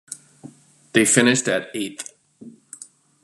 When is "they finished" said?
0.93-1.47